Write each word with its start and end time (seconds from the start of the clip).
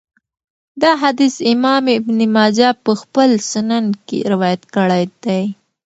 دا 0.81 0.91
حديث 1.03 1.35
امام 1.53 1.83
ابن 1.99 2.17
ماجه 2.35 2.69
په 2.83 2.91
خپل 3.01 3.29
سنن 3.51 3.85
کي 4.07 4.19
روايت 4.31 4.61
کړی 4.75 5.03
دی. 5.23 5.43